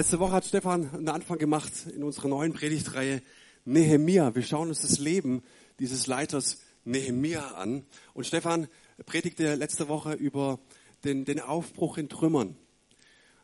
[0.00, 3.20] Letzte Woche hat Stefan einen Anfang gemacht in unserer neuen Predigtreihe
[3.66, 4.34] Nehemia.
[4.34, 5.42] Wir schauen uns das Leben
[5.78, 7.84] dieses Leiters Nehemia an.
[8.14, 8.68] Und Stefan
[9.04, 10.58] predigte letzte Woche über
[11.04, 12.56] den, den Aufbruch in Trümmern.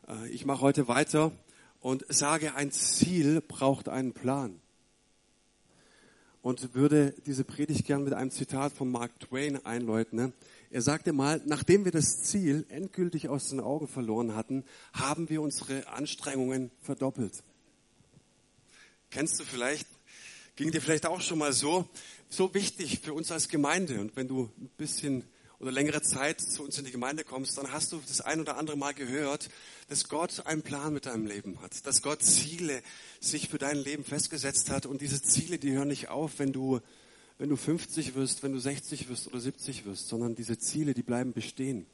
[0.07, 1.31] Äh, ich mache heute weiter
[1.79, 4.59] und sage, ein Ziel braucht einen Plan.
[6.41, 10.33] Und würde diese Predigt gern mit einem Zitat von Mark Twain einläuten.
[10.69, 15.41] Er sagte mal, nachdem wir das Ziel endgültig aus den Augen verloren hatten, haben wir
[15.41, 17.43] unsere Anstrengungen verdoppelt.
[19.09, 19.87] Kennst du vielleicht,
[20.57, 21.87] ging dir vielleicht auch schon mal so,
[22.29, 24.01] so wichtig für uns als Gemeinde.
[24.01, 25.23] Und wenn du ein bisschen
[25.59, 28.57] oder längere Zeit zu uns in die Gemeinde kommst, dann hast du das ein oder
[28.57, 29.49] andere Mal gehört,
[29.87, 32.83] dass Gott einen Plan mit deinem Leben hat, dass Gott Ziele
[33.19, 36.79] sich für dein Leben festgesetzt hat und diese Ziele, die hören nicht auf, wenn du
[37.37, 41.03] wenn du 50 wirst, wenn du 60 wirst oder 70 wirst, sondern diese Ziele, die
[41.03, 41.85] bleiben bestehen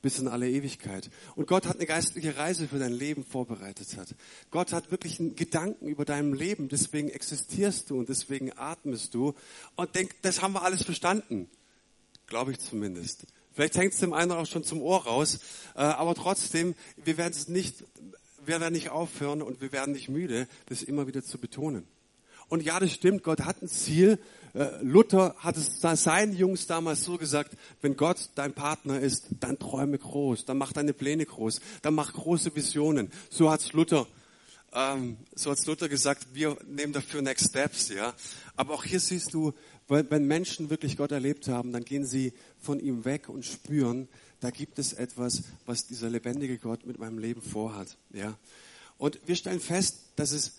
[0.00, 1.10] bis in alle Ewigkeit.
[1.34, 4.14] Und Gott hat eine geistliche Reise für dein Leben vorbereitet hat.
[4.50, 9.34] Gott hat wirklich einen Gedanken über deinem Leben, deswegen existierst du und deswegen atmest du
[9.76, 11.50] und denk, das haben wir alles verstanden.
[12.26, 13.26] Glaube ich zumindest.
[13.52, 15.40] Vielleicht hängt es dem einen auch schon zum Ohr raus,
[15.74, 17.84] äh, aber trotzdem, wir werden es nicht,
[18.44, 21.88] wir werden nicht aufhören und wir werden nicht müde, das immer wieder zu betonen.
[22.48, 24.18] Und ja, das stimmt, Gott hat ein Ziel.
[24.54, 29.58] Äh, Luther hat es seinen Jungs damals so gesagt, wenn Gott dein Partner ist, dann
[29.58, 33.10] träume groß, dann mach deine Pläne groß, dann mach große Visionen.
[33.28, 34.06] So hat's Luther,
[34.72, 38.14] ähm, so hat's Luther gesagt, wir nehmen dafür Next Steps, ja.
[38.56, 39.52] Aber auch hier siehst du,
[39.88, 44.08] wenn Menschen wirklich Gott erlebt haben, dann gehen sie von ihm weg und spüren,
[44.40, 48.38] da gibt es etwas, was dieser lebendige Gott mit meinem Leben vorhat, ja.
[48.96, 50.54] Und wir stellen fest, dass es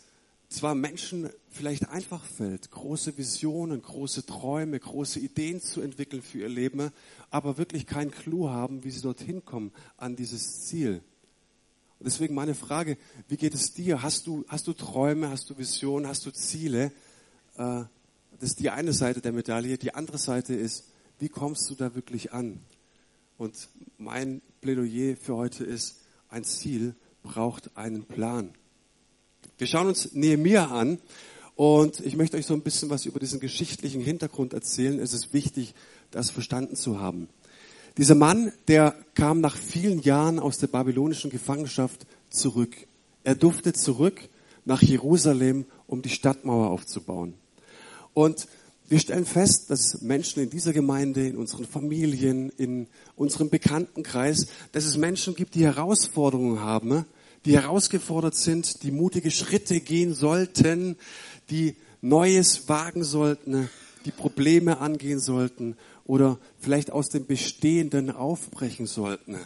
[0.50, 6.50] zwar Menschen vielleicht einfach fällt, große Visionen, große Träume, große Ideen zu entwickeln für ihr
[6.50, 6.92] Leben,
[7.30, 11.02] aber wirklich keinen Clou haben, wie sie dorthin kommen an dieses Ziel.
[12.00, 14.02] Und deswegen meine Frage, wie geht es dir?
[14.02, 16.92] Hast du, hast du Träume, hast du Visionen, hast du Ziele?
[17.58, 17.84] Äh,
[18.40, 19.78] das ist die eine Seite der Medaille.
[19.78, 20.86] Die andere Seite ist,
[21.20, 22.62] wie kommst du da wirklich an?
[23.38, 26.00] Und mein Plädoyer für heute ist,
[26.30, 28.54] ein Ziel braucht einen Plan.
[29.60, 31.00] Wir schauen uns Nehemiah an
[31.58, 35.02] und ich möchte euch so ein bisschen was über diesen geschichtlichen Hintergrund erzählen.
[35.02, 35.74] Es ist wichtig,
[36.12, 37.28] das verstanden zu haben.
[37.98, 42.74] Dieser Mann, der kam nach vielen Jahren aus der babylonischen Gefangenschaft zurück.
[43.26, 44.30] Er durfte zurück
[44.64, 47.34] nach Jerusalem, um die Stadtmauer aufzubauen.
[48.14, 48.48] Und
[48.88, 52.88] wir stellen fest, dass Menschen in dieser Gemeinde, in unseren Familien, in
[53.18, 57.06] unserem Bekanntenkreis, dass es Menschen gibt, die Herausforderungen haben,
[57.46, 60.98] die herausgefordert sind, die mutige Schritte gehen sollten,
[61.50, 63.70] die Neues wagen sollten,
[64.06, 69.38] die Probleme angehen sollten oder vielleicht aus dem Bestehenden aufbrechen sollten.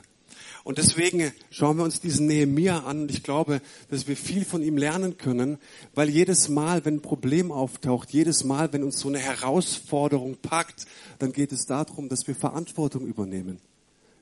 [0.63, 4.63] Und deswegen schauen wir uns diesen Nehemia an und ich glaube, dass wir viel von
[4.63, 5.57] ihm lernen können,
[5.93, 10.85] weil jedes Mal, wenn ein Problem auftaucht, jedes Mal, wenn uns so eine Herausforderung packt,
[11.19, 13.59] dann geht es darum, dass wir Verantwortung übernehmen.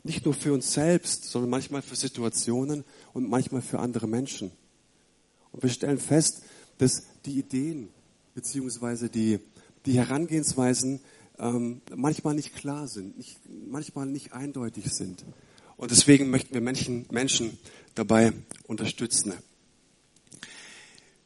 [0.04, 4.52] Nicht nur für uns selbst, sondern manchmal für Situationen und manchmal für andere Menschen.
[5.52, 6.42] Und wir stellen fest,
[6.80, 7.90] dass die Ideen
[8.34, 9.40] beziehungsweise die,
[9.86, 11.02] die Herangehensweisen
[11.38, 13.40] ähm, manchmal nicht klar sind, nicht,
[13.70, 15.24] manchmal nicht eindeutig sind.
[15.78, 17.58] Und deswegen möchten wir Menschen, Menschen
[17.94, 18.34] dabei
[18.68, 19.34] unterstützen.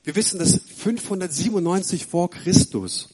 [0.04, 3.10] Wir wissen, dass 597 vor Christus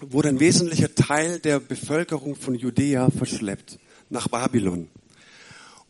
[0.00, 3.78] wurde ein wesentlicher Teil der Bevölkerung von Judäa verschleppt
[4.10, 4.88] nach Babylon.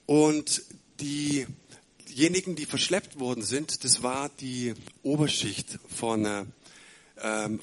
[0.06, 0.62] Und
[1.00, 1.47] die
[2.09, 6.44] diejenigen, die verschleppt worden sind, das war die Oberschicht von, äh,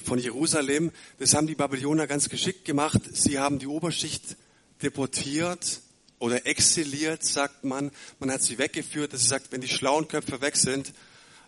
[0.02, 0.92] von Jerusalem.
[1.18, 3.00] Das haben die Babylonier ganz geschickt gemacht.
[3.12, 4.36] Sie haben die Oberschicht
[4.82, 5.80] deportiert
[6.18, 7.90] oder exiliert, sagt man.
[8.20, 9.12] Man hat sie weggeführt.
[9.12, 10.92] Das sagt, wenn die schlauen Köpfe weg sind,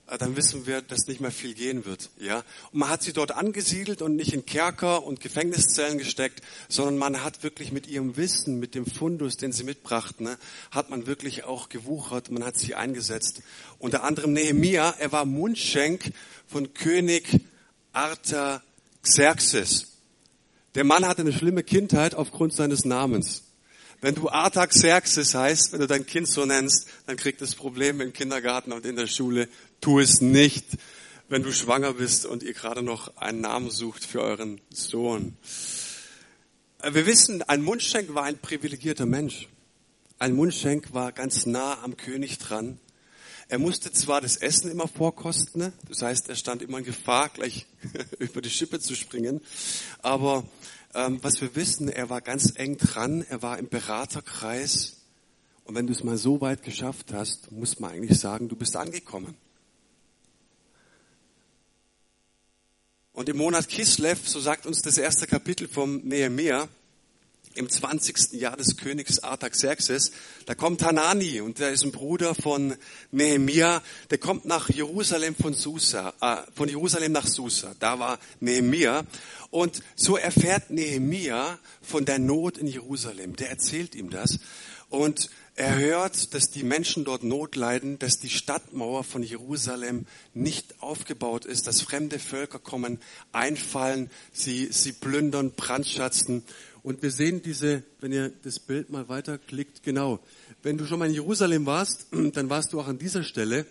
[0.06, 2.10] dann wissen wir, dass nicht mehr viel gehen wird.
[2.18, 2.44] Ja?
[2.70, 7.24] Und man hat sie dort angesiedelt und nicht in Kerker und Gefängniszellen gesteckt, sondern man
[7.24, 10.38] hat wirklich mit ihrem Wissen, mit dem Fundus, den sie mitbrachten, ne,
[10.70, 13.42] hat man wirklich auch gewuchert, man hat sie eingesetzt.
[13.78, 16.12] Unter anderem Nehemia, er war Mundschenk
[16.46, 17.40] von König
[17.92, 19.88] Artaxerxes.
[20.76, 23.42] Der Mann hatte eine schlimme Kindheit aufgrund seines Namens.
[24.02, 28.12] Wenn du Artaxerxes heißt, wenn du dein Kind so nennst, dann kriegt es Probleme im
[28.12, 29.48] Kindergarten und in der Schule.
[29.80, 30.64] Tu es nicht,
[31.28, 35.36] wenn du schwanger bist und ihr gerade noch einen Namen sucht für euren Sohn.
[36.82, 39.48] Wir wissen, ein Mundschenk war ein privilegierter Mensch.
[40.18, 42.78] Ein Mundschenk war ganz nah am König dran.
[43.48, 47.66] Er musste zwar das Essen immer vorkosten, das heißt, er stand immer in Gefahr, gleich
[48.18, 49.40] über die Schippe zu springen,
[50.02, 50.44] aber
[50.94, 54.96] ähm, was wir wissen, er war ganz eng dran, er war im Beraterkreis
[55.64, 58.76] Und wenn du es mal so weit geschafft hast, muss man eigentlich sagen, du bist
[58.76, 59.36] angekommen.
[63.16, 66.68] Und im Monat Kislev, so sagt uns das erste Kapitel vom Nehemiah,
[67.54, 68.34] im 20.
[68.34, 70.12] Jahr des Königs Artaxerxes,
[70.44, 72.76] da kommt Hanani und der ist ein Bruder von
[73.12, 77.74] Nehemia, der kommt nach Jerusalem von Susa, äh, von Jerusalem nach Susa.
[77.80, 79.06] Da war Nehemia
[79.48, 83.34] und so erfährt Nehemia von der Not in Jerusalem.
[83.36, 84.38] Der erzählt ihm das
[84.90, 90.82] und er hört, dass die Menschen dort Not leiden, dass die Stadtmauer von Jerusalem nicht
[90.82, 93.00] aufgebaut ist, dass fremde Völker kommen,
[93.32, 96.42] einfallen, sie, sie plündern, brandschatzen
[96.86, 100.20] und wir sehen diese, wenn ihr das Bild mal weiterklickt, genau.
[100.62, 103.66] Wenn du schon mal in Jerusalem warst, dann warst du auch an dieser Stelle.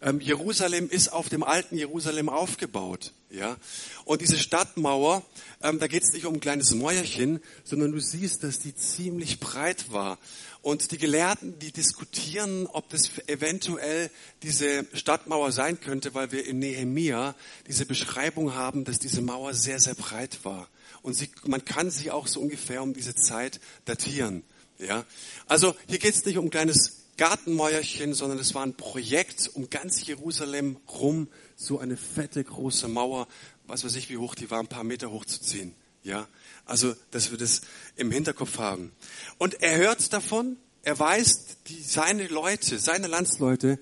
[0.00, 3.12] Ähm, Jerusalem ist auf dem alten Jerusalem aufgebaut.
[3.30, 3.56] Ja?
[4.04, 5.24] Und diese Stadtmauer,
[5.62, 9.40] ähm, da geht es nicht um ein kleines Mäuerchen, sondern du siehst, dass die ziemlich
[9.40, 10.18] breit war.
[10.62, 14.10] Und die Gelehrten, die diskutieren, ob das eventuell
[14.42, 17.34] diese Stadtmauer sein könnte, weil wir in Nehemia
[17.66, 20.68] diese Beschreibung haben, dass diese Mauer sehr, sehr breit war
[21.02, 24.42] und sie, man kann sie auch so ungefähr um diese Zeit datieren.
[24.78, 25.04] Ja?
[25.46, 29.68] Also hier geht es nicht um ein kleines Gartenmäuerchen, sondern es war ein Projekt um
[29.68, 33.28] ganz Jerusalem rum, so eine fette große Mauer,
[33.66, 35.74] was weiß ich, wie hoch die war, ein paar Meter hochzuziehen.
[36.02, 36.26] Ja,
[36.64, 37.60] also, dass wir das
[37.96, 38.92] im Hinterkopf haben.
[39.36, 43.78] Und er hört davon, er weiß, die, seine Leute, seine Landsleute,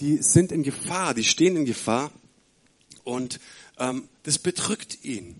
[0.00, 2.12] die sind in Gefahr, die stehen in Gefahr
[3.04, 3.40] und
[3.78, 5.36] ähm, das bedrückt ihn.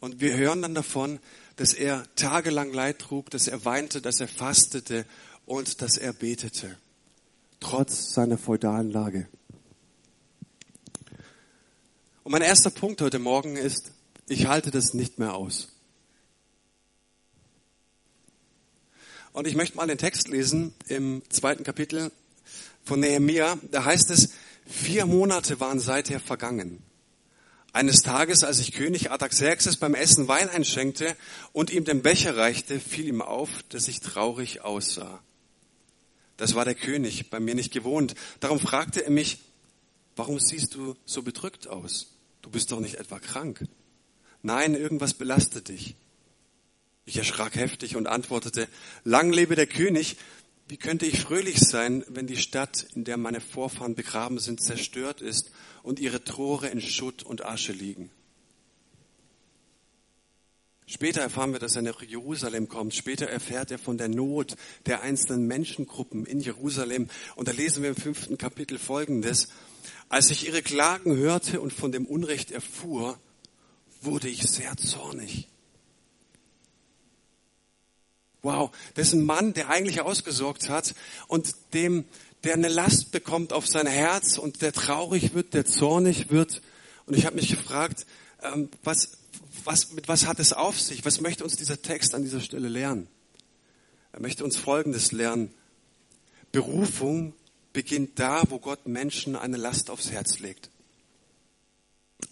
[0.00, 1.20] Und wir hören dann davon,
[1.56, 5.06] dass er tagelang Leid trug, dass er weinte, dass er fastete
[5.46, 6.76] und dass er betete.
[7.60, 9.28] Trotz seiner feudalen Lage.
[12.22, 13.92] Und mein erster Punkt heute Morgen ist,
[14.28, 15.68] ich halte das nicht mehr aus.
[19.32, 22.12] Und ich möchte mal den Text lesen im zweiten Kapitel
[22.84, 23.58] von Nehemiah.
[23.70, 24.30] Da heißt es,
[24.64, 26.82] vier Monate waren seither vergangen.
[27.72, 31.16] Eines Tages, als ich König Artaxerxes beim Essen Wein einschenkte
[31.52, 35.20] und ihm den Becher reichte, fiel ihm auf, dass ich traurig aussah.
[36.36, 38.14] Das war der König, bei mir nicht gewohnt.
[38.40, 39.38] Darum fragte er mich,
[40.16, 42.08] warum siehst du so bedrückt aus?
[42.42, 43.64] Du bist doch nicht etwa krank.
[44.42, 45.94] Nein, irgendwas belastet dich.
[47.06, 48.68] Ich erschrak heftig und antwortete,
[49.04, 50.16] lang lebe der König,
[50.68, 55.20] wie könnte ich fröhlich sein, wenn die Stadt, in der meine Vorfahren begraben sind, zerstört
[55.20, 55.50] ist
[55.82, 58.10] und ihre Tore in Schutt und Asche liegen?
[60.86, 62.94] Später erfahren wir, dass er nach Jerusalem kommt.
[62.94, 67.08] Später erfährt er von der Not der einzelnen Menschengruppen in Jerusalem.
[67.36, 69.48] Und da lesen wir im fünften Kapitel Folgendes.
[70.10, 73.18] Als ich ihre Klagen hörte und von dem Unrecht erfuhr,
[74.02, 75.48] wurde ich sehr zornig.
[78.42, 80.94] Wow, das ist ein Mann, der eigentlich ausgesorgt hat
[81.28, 82.04] und dem,
[82.44, 86.60] der eine Last bekommt auf sein Herz und der traurig wird, der zornig wird.
[87.06, 88.04] Und ich habe mich gefragt,
[88.42, 89.23] ähm, was,
[89.64, 91.04] was, mit was hat es auf sich?
[91.04, 93.08] Was möchte uns dieser Text an dieser Stelle lernen?
[94.12, 95.52] Er möchte uns Folgendes lernen.
[96.52, 97.34] Berufung
[97.72, 100.70] beginnt da, wo Gott Menschen eine Last aufs Herz legt.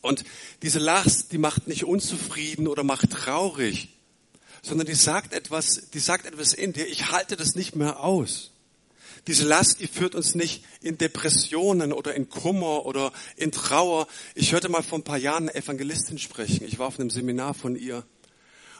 [0.00, 0.24] Und
[0.62, 3.88] diese Last, die macht nicht unzufrieden oder macht traurig,
[4.62, 8.51] sondern die sagt etwas, die sagt etwas in dir, ich halte das nicht mehr aus.
[9.28, 14.08] Diese Last, die führt uns nicht in Depressionen oder in Kummer oder in Trauer.
[14.34, 16.66] Ich hörte mal vor ein paar Jahren eine Evangelistin sprechen.
[16.66, 18.04] Ich war auf einem Seminar von ihr.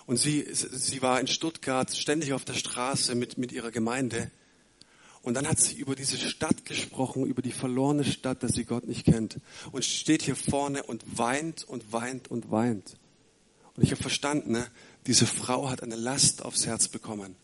[0.07, 4.33] Und sie, sie war in Stuttgart ständig auf der Straße mit, mit ihrer Gemeinde.
[5.23, 8.89] Und dann hat sie über diese Stadt gesprochen, über die verlorene Stadt, dass sie Gott
[8.89, 9.39] nicht kennt.
[9.71, 12.97] Und steht hier vorne und weint und weint und weint.
[13.77, 14.67] Und ich habe verstanden, ne?
[15.07, 17.37] diese Frau hat eine Last aufs Herz bekommen.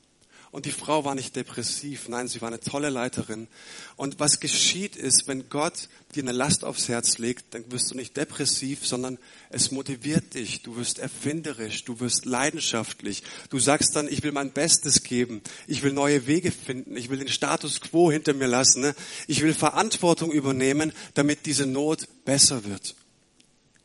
[0.50, 3.48] Und die Frau war nicht depressiv, nein, sie war eine tolle Leiterin.
[3.96, 7.94] Und was geschieht ist, wenn Gott dir eine Last aufs Herz legt, dann wirst du
[7.94, 9.18] nicht depressiv, sondern
[9.50, 10.62] es motiviert dich.
[10.62, 13.22] Du wirst erfinderisch, du wirst leidenschaftlich.
[13.50, 17.18] Du sagst dann, ich will mein Bestes geben, ich will neue Wege finden, ich will
[17.18, 18.94] den Status quo hinter mir lassen, ne?
[19.26, 22.94] ich will Verantwortung übernehmen, damit diese Not besser wird.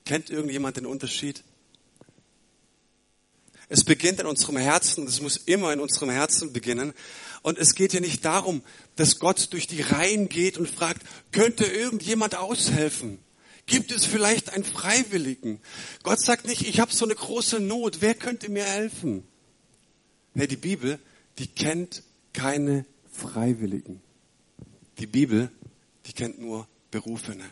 [0.05, 1.43] Kennt irgendjemand den Unterschied?
[3.70, 6.93] Es beginnt in unserem Herzen, es muss immer in unserem Herzen beginnen.
[7.41, 8.62] Und es geht hier nicht darum,
[8.96, 13.20] dass Gott durch die Reihen geht und fragt, könnte irgendjemand aushelfen?
[13.65, 15.60] Gibt es vielleicht einen Freiwilligen?
[16.03, 19.24] Gott sagt nicht, ich habe so eine große Not, wer könnte mir helfen?
[20.36, 21.00] Hey, die Bibel,
[21.38, 22.03] die kennt
[22.34, 24.01] keine Freiwilligen.
[25.00, 25.50] Die Bibel,
[26.05, 27.46] die kennt nur Berufene.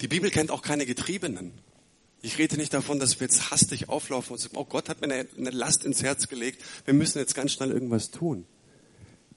[0.00, 1.52] Die Bibel kennt auch keine Getriebenen.
[2.22, 5.12] Ich rede nicht davon, dass wir jetzt hastig auflaufen und sagen, oh Gott hat mir
[5.12, 8.46] eine, eine Last ins Herz gelegt, wir müssen jetzt ganz schnell irgendwas tun.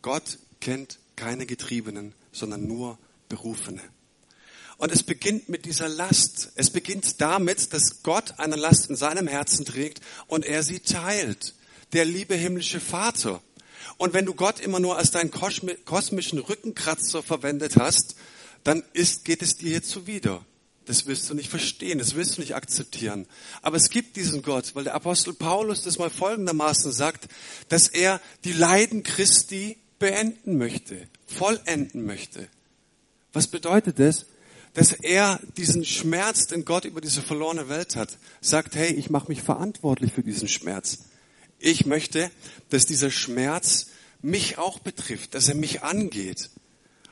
[0.02, 2.98] Gott kennt keine Getriebenen, sondern nur
[3.28, 3.82] Berufene.
[4.78, 6.54] Und es beginnt mit dieser Last.
[6.56, 11.54] Es beginnt damit, dass Gott eine Last in seinem Herzen trägt und er sie teilt.
[11.92, 13.42] Der liebe himmlische Vater.
[13.98, 18.16] Und wenn du Gott immer nur als deinen kosmischen Rückenkratzer verwendet hast,
[18.64, 20.46] dann ist, geht es dir hier zuwider.
[20.90, 23.28] Das wirst du nicht verstehen, das wirst du nicht akzeptieren.
[23.62, 27.28] Aber es gibt diesen Gott, weil der Apostel Paulus das mal folgendermaßen sagt,
[27.68, 32.48] dass er die Leiden Christi beenden möchte, vollenden möchte.
[33.34, 34.26] Was bedeutet das?
[34.74, 39.28] Dass er diesen Schmerz, den Gott über diese verlorene Welt hat, sagt, hey, ich mache
[39.28, 41.04] mich verantwortlich für diesen Schmerz.
[41.60, 42.32] Ich möchte,
[42.72, 43.90] dass dieser Schmerz
[44.24, 46.50] mich auch betrifft, dass er mich angeht.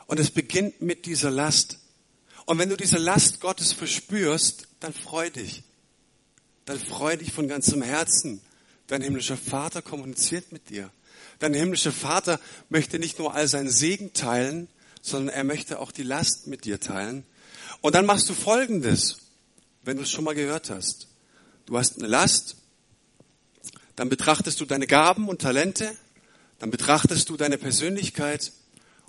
[0.08, 1.78] Und es beginnt mit dieser Last.
[2.48, 5.64] Und wenn du diese Last Gottes verspürst, dann freu dich.
[6.64, 8.42] Dann freu dich von ganzem Herzen.
[8.88, 10.90] Dein himmlischer Vater kommuniziert mit dir.
[11.40, 12.40] Dein himmlischer Vater
[12.70, 14.70] möchte nicht nur all seinen Segen teilen,
[15.02, 17.26] sondern er möchte auch die Last mit dir teilen.
[17.82, 19.18] Und dann machst du Folgendes,
[19.84, 21.10] wenn du es schon mal gehört hast.
[21.66, 22.56] Du hast eine Last,
[23.98, 25.94] dann betrachtest du deine Gaben und Talente,
[26.60, 28.54] dann betrachtest du deine Persönlichkeit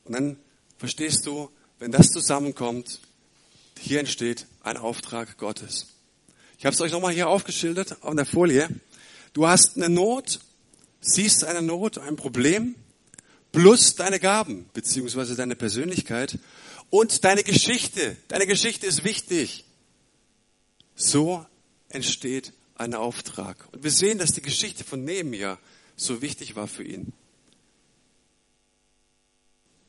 [0.02, 0.40] und dann
[0.76, 3.00] verstehst du, wenn das zusammenkommt,
[3.80, 5.86] hier entsteht ein Auftrag Gottes.
[6.58, 8.68] Ich habe es euch nochmal hier aufgeschildert auf der Folie.
[9.32, 10.40] Du hast eine Not,
[11.00, 12.74] siehst eine Not, ein Problem,
[13.52, 16.38] plus deine Gaben, beziehungsweise deine Persönlichkeit
[16.90, 18.16] und deine Geschichte.
[18.28, 19.64] Deine Geschichte ist wichtig.
[20.96, 21.46] So
[21.88, 23.68] entsteht ein Auftrag.
[23.72, 25.58] Und wir sehen, dass die Geschichte von Nehemiah
[25.96, 27.12] so wichtig war für ihn.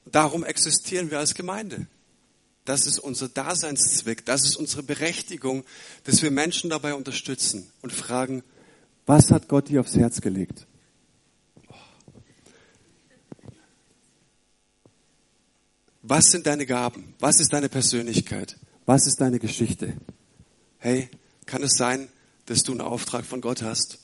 [0.06, 1.88] Darum existieren wir als Gemeinde.
[2.70, 5.64] Das ist unser Daseinszweck, das ist unsere Berechtigung,
[6.04, 8.44] dass wir Menschen dabei unterstützen und fragen,
[9.08, 10.68] was hat Gott dir aufs Herz gelegt?
[16.04, 17.16] Was sind deine Gaben?
[17.18, 18.56] Was ist deine Persönlichkeit?
[18.86, 19.98] Was ist deine Geschichte?
[20.78, 21.10] Hey,
[21.48, 22.08] kann es sein,
[22.46, 23.98] dass du einen Auftrag von Gott hast?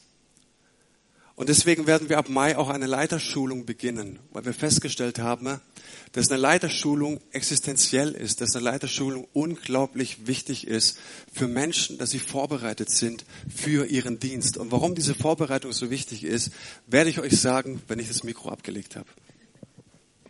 [1.36, 5.60] Und deswegen werden wir ab Mai auch eine Leiterschulung beginnen, weil wir festgestellt haben,
[6.14, 10.98] dass eine Leiterschulung existenziell ist, dass eine Leiterschulung unglaublich wichtig ist
[11.34, 14.56] für Menschen, dass sie vorbereitet sind für ihren Dienst.
[14.56, 16.52] Und warum diese Vorbereitung so wichtig ist,
[16.88, 19.10] werde ich euch sagen, wenn ich das Mikro abgelegt habe.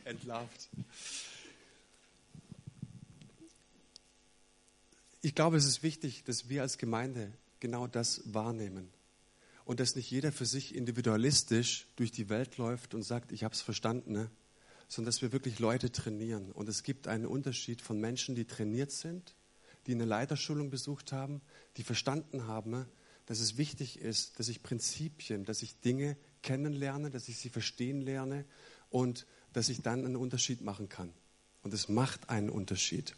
[0.06, 0.70] Entlarvt.
[5.22, 8.95] Ich glaube, es ist wichtig, dass wir als Gemeinde genau das wahrnehmen
[9.66, 13.54] und dass nicht jeder für sich individualistisch durch die Welt läuft und sagt, ich habe
[13.54, 14.30] es verstanden, ne?
[14.88, 16.52] sondern dass wir wirklich Leute trainieren.
[16.52, 19.36] Und es gibt einen Unterschied von Menschen, die trainiert sind,
[19.88, 21.42] die eine Leiterschulung besucht haben,
[21.78, 22.88] die verstanden haben, ne?
[23.26, 28.02] dass es wichtig ist, dass ich Prinzipien, dass ich Dinge kennenlerne, dass ich sie verstehen
[28.02, 28.46] lerne
[28.92, 31.12] und dass ich dann einen Unterschied machen kann.
[31.64, 33.16] Und es macht einen Unterschied.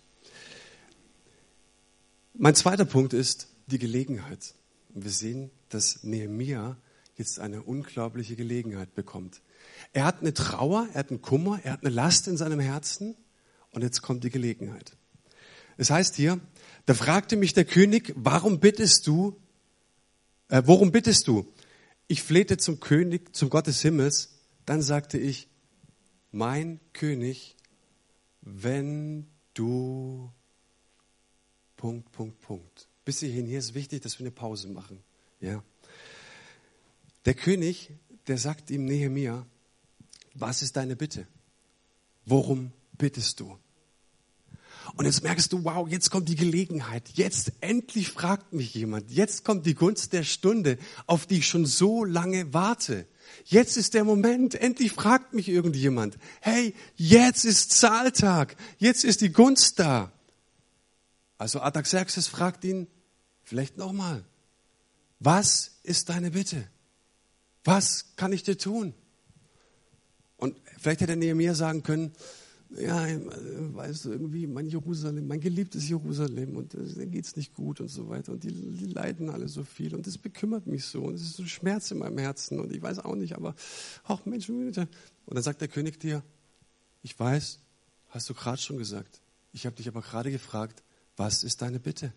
[2.34, 4.54] Mein zweiter Punkt ist die Gelegenheit.
[4.90, 6.78] Wir sehen, dass Nehemiah
[7.16, 9.42] jetzt eine unglaubliche Gelegenheit bekommt.
[9.94, 13.16] Er hat eine Trauer, er hat einen Kummer, er hat eine Last in seinem Herzen
[13.72, 14.96] und jetzt kommt die Gelegenheit.
[15.78, 16.40] Es heißt hier,
[16.86, 19.40] da fragte mich der König, warum bittest du,
[20.50, 21.52] äh, worum bittest du?
[22.08, 24.40] Ich flehte zum König, zum Gott des Himmels.
[24.66, 25.50] Dann sagte ich,
[26.32, 27.56] mein König,
[28.42, 30.32] wenn du
[31.76, 33.46] Punkt, Punkt, Punkt bis hierhin.
[33.48, 35.00] Hier ist wichtig, dass wir eine Pause machen.
[35.40, 35.64] Ja.
[37.24, 37.90] Der König,
[38.28, 39.46] der sagt ihm Nehemia,
[40.34, 41.26] was ist deine Bitte?
[42.26, 43.58] Worum bittest du?
[44.98, 47.08] Und jetzt merkst du, wow, jetzt kommt die Gelegenheit.
[47.14, 49.10] Jetzt endlich fragt mich jemand.
[49.10, 53.08] Jetzt kommt die Gunst der Stunde, auf die ich schon so lange warte.
[53.46, 54.54] Jetzt ist der Moment.
[54.54, 56.18] Endlich fragt mich irgendjemand.
[56.42, 58.58] Hey, jetzt ist Zahltag.
[58.80, 60.12] Jetzt ist die Gunst da.
[61.38, 62.88] Also Artaxerxes fragt ihn,
[63.48, 64.26] Vielleicht nochmal.
[65.20, 66.68] Was ist deine Bitte?
[67.64, 68.94] Was kann ich dir tun?
[70.36, 72.12] Und vielleicht hätte Nehemiah sagen können,
[72.72, 77.80] ja, weißt du, irgendwie mein Jerusalem, mein geliebtes Jerusalem und da geht es nicht gut
[77.80, 81.04] und so weiter und die, die, leiden alle so viel und das bekümmert mich so
[81.04, 83.56] und es ist so Schmerz in meinem Herzen und ich weiß auch nicht, aber
[84.04, 86.22] ach Mensch, und dann sagt der König dir,
[87.02, 87.60] ich weiß,
[88.10, 89.22] hast du gerade schon gesagt,
[89.54, 90.84] ich habe dich aber gerade gefragt,
[91.16, 92.12] was ist deine Bitte?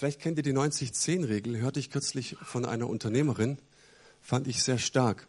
[0.00, 3.58] Vielleicht kennt ihr die 90-10-Regel, hörte ich kürzlich von einer Unternehmerin,
[4.22, 5.28] fand ich sehr stark.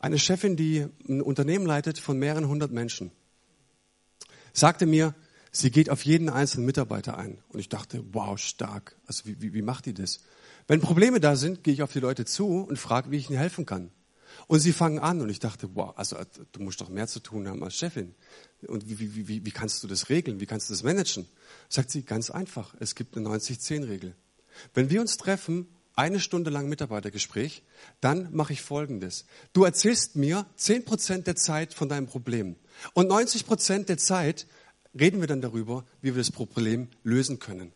[0.00, 3.10] Eine Chefin, die ein Unternehmen leitet von mehreren hundert Menschen,
[4.52, 5.14] sagte mir,
[5.50, 7.38] Sie geht auf jeden einzelnen Mitarbeiter ein.
[7.48, 8.96] Und ich dachte, wow, stark.
[9.06, 10.20] Also wie, wie, wie macht die das?
[10.66, 13.38] Wenn Probleme da sind, gehe ich auf die Leute zu und frage, wie ich ihnen
[13.38, 13.92] helfen kann.
[14.52, 16.14] Und sie fangen an und ich dachte, wow, also
[16.52, 18.14] du musst doch mehr zu tun haben als Chefin.
[18.66, 20.40] Und wie, wie, wie, wie kannst du das regeln?
[20.40, 21.26] Wie kannst du das managen?
[21.70, 22.74] Sagt sie, ganz einfach.
[22.78, 24.14] Es gibt eine 90-10-Regel.
[24.74, 27.62] Wenn wir uns treffen, eine Stunde lang Mitarbeitergespräch,
[28.02, 29.24] dann mache ich Folgendes.
[29.54, 32.56] Du erzählst mir 10% der Zeit von deinem Problem.
[32.92, 34.46] Und 90% der Zeit
[34.92, 37.72] reden wir dann darüber, wie wir das Problem lösen können.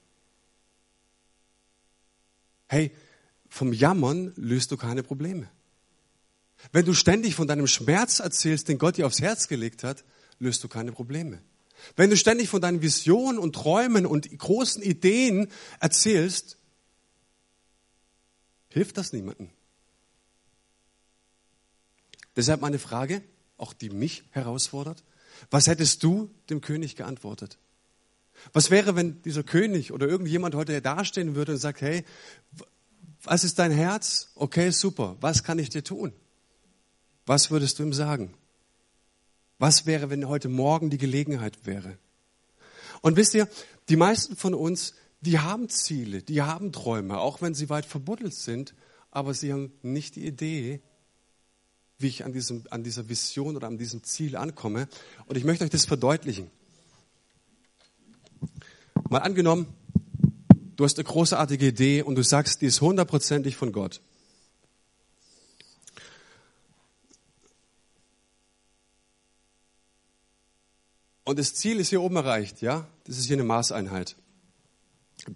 [2.67, 2.91] Hey,
[3.49, 5.49] vom Jammern löst du keine Probleme.
[6.73, 10.05] Wenn du ständig von deinem Schmerz erzählst, den Gott dir aufs Herz gelegt hat,
[10.39, 11.43] löst du keine Probleme.
[11.95, 15.49] Wenn du ständig von deinen Visionen und Träumen und großen Ideen
[15.81, 16.57] erzählst,
[18.69, 19.51] hilft das niemandem.
[22.35, 23.23] Deshalb meine Frage,
[23.57, 25.05] auch die mich herausfordert.
[25.51, 27.59] Was hättest du dem König geantwortet?
[28.53, 32.05] Was wäre, wenn dieser König oder irgendjemand heute dastehen würde und sagt, hey,
[33.23, 34.33] was ist dein Herz?
[34.35, 35.17] Okay, super.
[35.21, 36.13] Was kann ich dir tun?
[37.27, 38.33] Was würdest du ihm sagen?
[39.59, 41.99] Was wäre, wenn heute Morgen die Gelegenheit wäre?
[43.03, 43.49] Und wisst ihr,
[43.89, 48.35] die meisten von uns, die haben Ziele, die haben Träume, auch wenn sie weit verbuddelt
[48.35, 48.75] sind,
[49.11, 50.81] aber sie haben nicht die Idee,
[51.99, 54.89] wie ich an, diesem, an dieser Vision oder an diesem Ziel ankomme.
[55.27, 56.51] Und ich möchte euch das verdeutlichen.
[59.09, 59.67] Mal angenommen,
[60.77, 64.03] du hast eine großartige Idee und du sagst, die ist hundertprozentig von Gott.
[71.27, 72.87] Und das Ziel ist hier oben erreicht, ja?
[73.03, 74.15] Das ist hier eine Maßeinheit.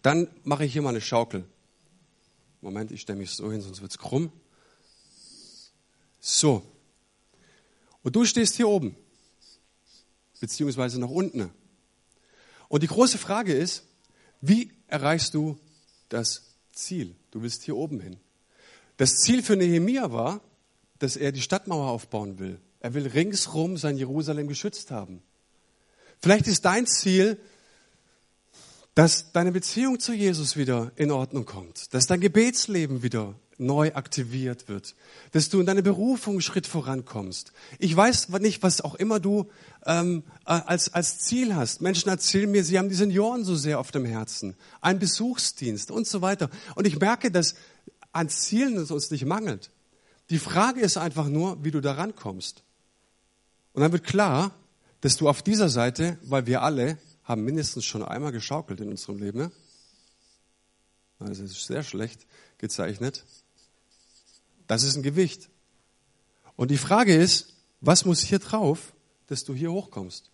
[0.02, 1.44] Dann mache ich hier mal eine Schaukel.
[2.60, 4.30] Moment, ich stelle mich so hin, sonst wird es krumm.
[6.20, 6.62] So.
[8.04, 8.94] Und du stehst hier oben,
[10.38, 11.50] beziehungsweise nach unten.
[12.68, 13.82] Und die große Frage ist,
[14.40, 15.58] wie erreichst du
[16.08, 17.16] das Ziel?
[17.32, 18.16] Du willst hier oben hin.
[18.96, 20.40] Das Ziel für Nehemia war,
[21.00, 22.60] dass er die Stadtmauer aufbauen will.
[22.78, 25.20] Er will ringsrum sein Jerusalem geschützt haben.
[26.20, 27.38] Vielleicht ist dein Ziel,
[28.94, 34.68] dass deine Beziehung zu Jesus wieder in Ordnung kommt, dass dein Gebetsleben wieder neu aktiviert
[34.68, 34.94] wird,
[35.32, 37.52] dass du in deine Berufung Schritt vorankommst.
[37.78, 39.50] Ich weiß nicht, was auch immer du
[39.84, 41.82] ähm, als, als Ziel hast.
[41.82, 46.06] Menschen erzählen mir, sie haben die Senioren so sehr auf dem Herzen, ein Besuchsdienst und
[46.06, 46.50] so weiter.
[46.74, 47.54] Und ich merke, dass
[48.12, 49.70] an Zielen es uns nicht mangelt.
[50.30, 52.62] Die Frage ist einfach nur, wie du da rankommst.
[53.72, 54.52] Und dann wird klar,
[55.00, 59.18] dass du auf dieser Seite, weil wir alle haben mindestens schon einmal geschaukelt in unserem
[59.18, 59.52] Leben, ne?
[61.18, 62.26] Also das ist sehr schlecht
[62.58, 63.24] gezeichnet.
[64.66, 65.50] Das ist ein Gewicht.
[66.56, 68.94] Und die Frage ist, was muss hier drauf,
[69.26, 70.30] dass du hier hochkommst?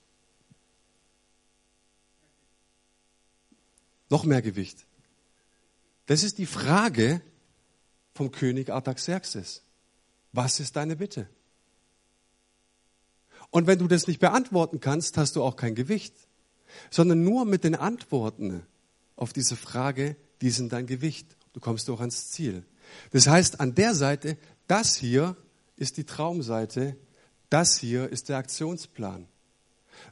[4.08, 4.86] Noch mehr Gewicht.
[6.06, 7.20] Das ist die Frage
[8.14, 9.62] vom König Artaxerxes.
[10.32, 11.28] Was ist deine Bitte?
[13.56, 16.14] Und wenn du das nicht beantworten kannst, hast du auch kein Gewicht,
[16.90, 18.66] sondern nur mit den Antworten
[19.16, 21.38] auf diese Frage, die sind dein Gewicht.
[21.54, 22.66] Du kommst auch ans Ziel.
[23.12, 25.38] Das heißt, an der Seite, das hier
[25.78, 26.98] ist die Traumseite,
[27.48, 29.26] das hier ist der Aktionsplan.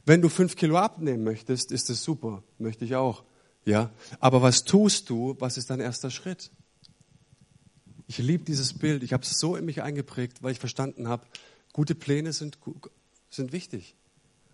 [0.07, 3.25] Wenn du fünf Kilo abnehmen möchtest, ist es super, möchte ich auch.
[3.63, 5.35] Ja, aber was tust du?
[5.37, 6.49] Was ist dein erster Schritt?
[8.07, 9.03] Ich liebe dieses Bild.
[9.03, 11.27] Ich habe es so in mich eingeprägt, weil ich verstanden habe,
[11.73, 12.57] gute Pläne sind,
[13.35, 13.95] sind wichtig.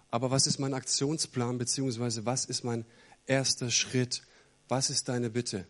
[0.10, 2.86] Aber was ist mein Aktionsplan, beziehungsweise was ist mein
[3.26, 4.24] erster Schritt?
[4.68, 5.66] Was ist deine Bitte?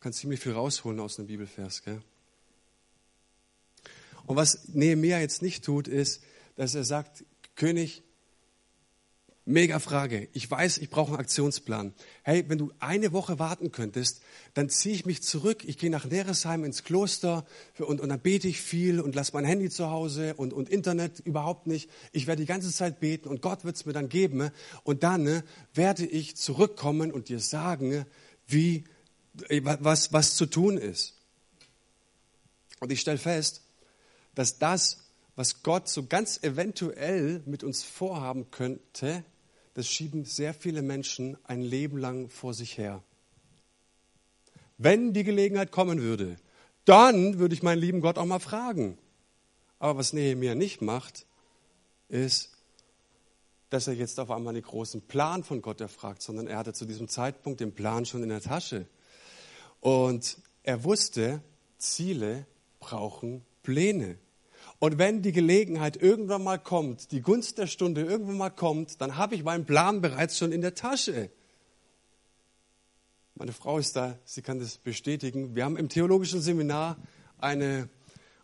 [0.00, 1.82] kann ziemlich viel rausholen aus einem Bibelvers.
[1.82, 2.00] Gell?
[4.26, 6.22] Und was Nehemiah jetzt nicht tut, ist,
[6.56, 7.24] dass er sagt,
[7.56, 8.02] König,
[9.48, 10.28] mega Frage.
[10.34, 11.94] Ich weiß, ich brauche einen Aktionsplan.
[12.22, 14.20] Hey, wenn du eine Woche warten könntest,
[14.54, 15.64] dann ziehe ich mich zurück.
[15.64, 17.46] Ich gehe nach Neresheim ins Kloster
[17.78, 21.20] und, und dann bete ich viel und lasse mein Handy zu Hause und, und Internet
[21.20, 21.90] überhaupt nicht.
[22.12, 24.50] Ich werde die ganze Zeit beten und Gott wird es mir dann geben.
[24.84, 28.04] Und dann ne, werde ich zurückkommen und dir sagen,
[28.46, 28.84] wie
[29.62, 31.14] was, was zu tun ist.
[32.80, 33.62] Und ich stelle fest,
[34.34, 39.24] dass das, was Gott so ganz eventuell mit uns vorhaben könnte,
[39.78, 43.00] das schieben sehr viele Menschen ein Leben lang vor sich her.
[44.76, 46.36] Wenn die Gelegenheit kommen würde,
[46.84, 48.98] dann würde ich meinen lieben Gott auch mal fragen.
[49.78, 51.26] Aber was Nehemiah nicht macht,
[52.08, 52.50] ist,
[53.70, 56.84] dass er jetzt auf einmal den großen Plan von Gott erfragt, sondern er hatte zu
[56.84, 58.84] diesem Zeitpunkt den Plan schon in der Tasche.
[59.80, 61.40] Und er wusste,
[61.76, 62.46] Ziele
[62.80, 64.18] brauchen Pläne.
[64.80, 69.16] Und wenn die Gelegenheit irgendwann mal kommt, die Gunst der Stunde irgendwann mal kommt, dann
[69.16, 71.30] habe ich meinen Plan bereits schon in der Tasche.
[73.34, 75.56] Meine Frau ist da, sie kann das bestätigen.
[75.56, 76.96] Wir haben im theologischen Seminar
[77.38, 77.88] eine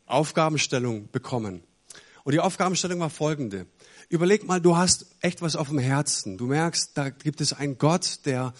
[0.06, 1.62] Aufgabenstellung bekommen.
[2.24, 3.66] Und die Aufgabenstellung war folgende.
[4.08, 6.36] Überleg mal, du hast echt was auf dem Herzen.
[6.38, 8.54] Du merkst, da gibt es einen Gott, der,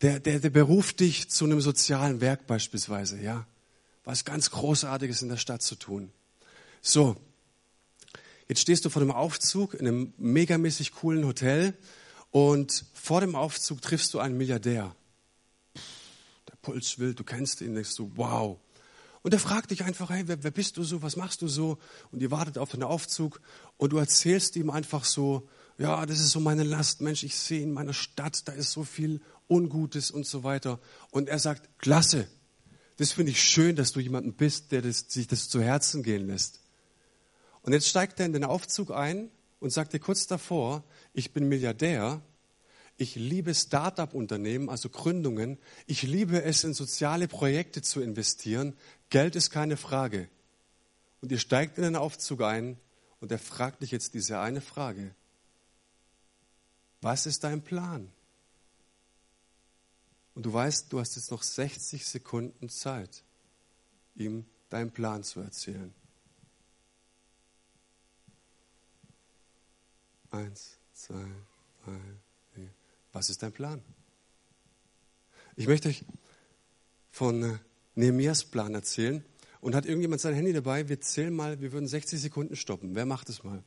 [0.00, 3.46] der, der, der beruft dich zu einem sozialen Werk beispielsweise, ja.
[4.04, 6.12] Was ganz Großartiges in der Stadt zu tun.
[6.80, 7.16] So.
[8.48, 11.74] Jetzt stehst du vor dem Aufzug in einem megamäßig coolen Hotel
[12.30, 14.94] und vor dem Aufzug triffst du einen Milliardär.
[16.48, 18.58] Der Puls will, du kennst ihn, denkst du, wow.
[19.22, 21.78] Und er fragt dich einfach, hey, wer, wer, bist du so, was machst du so?
[22.10, 23.40] Und ihr wartet auf den Aufzug
[23.76, 27.62] und du erzählst ihm einfach so, ja, das ist so meine Last, Mensch, ich sehe
[27.62, 30.80] in meiner Stadt, da ist so viel Ungutes und so weiter.
[31.10, 32.26] Und er sagt, klasse,
[32.96, 36.26] das finde ich schön, dass du jemanden bist, der das, sich das zu Herzen gehen
[36.26, 36.59] lässt.
[37.62, 41.48] Und jetzt steigt er in den Aufzug ein und sagt dir kurz davor, ich bin
[41.48, 42.22] Milliardär
[43.00, 45.56] ich liebe Start-up-Unternehmen, also Gründungen.
[45.86, 48.76] Ich liebe es, in soziale Projekte zu investieren.
[49.08, 50.28] Geld ist keine Frage.
[51.22, 52.76] Und ihr steigt in den Aufzug ein
[53.18, 55.14] und er fragt dich jetzt diese eine Frage.
[57.00, 58.12] Was ist dein Plan?
[60.34, 63.24] Und du weißt, du hast jetzt noch 60 Sekunden Zeit,
[64.14, 65.94] ihm deinen Plan zu erzählen.
[70.30, 71.24] Eins, zwei,
[71.84, 71.98] drei.
[73.12, 73.82] Was ist dein Plan?
[75.56, 76.04] Ich möchte euch
[77.10, 77.58] von äh,
[77.96, 79.24] Nehemias Plan erzählen.
[79.60, 80.88] Und hat irgendjemand sein Handy dabei?
[80.88, 82.94] Wir zählen mal, wir würden 60 Sekunden stoppen.
[82.94, 83.62] Wer macht es mal?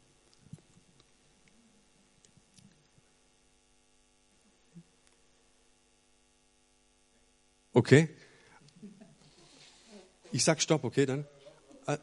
[7.74, 8.10] Okay.
[10.32, 11.28] Ich sag Stopp, okay, dann.
[11.86, 11.98] Äh.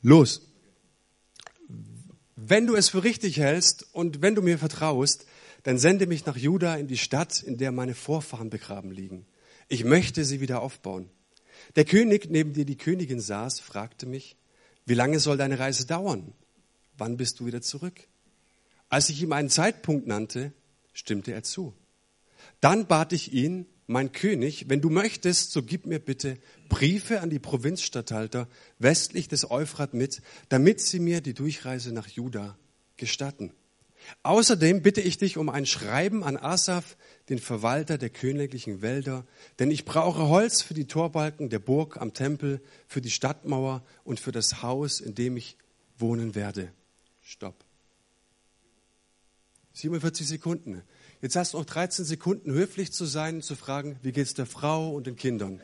[0.00, 0.51] Los
[2.48, 5.26] wenn du es für richtig hältst und wenn du mir vertraust,
[5.62, 9.26] dann sende mich nach Juda in die Stadt, in der meine Vorfahren begraben liegen.
[9.68, 11.08] Ich möchte sie wieder aufbauen.
[11.76, 14.36] Der König, neben dem die Königin saß, fragte mich,
[14.86, 16.32] wie lange soll deine Reise dauern?
[16.98, 18.08] Wann bist du wieder zurück?
[18.88, 20.52] Als ich ihm einen Zeitpunkt nannte,
[20.92, 21.72] stimmte er zu.
[22.60, 27.30] Dann bat ich ihn, mein König, wenn du möchtest, so gib mir bitte Briefe an
[27.30, 32.56] die Provinzstatthalter westlich des Euphrat mit, damit sie mir die Durchreise nach Juda
[32.96, 33.52] gestatten.
[34.22, 36.96] Außerdem bitte ich dich um ein Schreiben an Asaf,
[37.28, 39.24] den Verwalter der königlichen Wälder,
[39.58, 44.18] denn ich brauche Holz für die Torbalken der Burg am Tempel, für die Stadtmauer und
[44.18, 45.56] für das Haus, in dem ich
[45.98, 46.72] wohnen werde.
[47.20, 47.64] Stopp.
[49.74, 50.82] 47 Sekunden.
[51.22, 54.34] Jetzt hast du noch 13 Sekunden, höflich zu sein und zu fragen, wie geht es
[54.34, 55.62] der Frau und den Kindern?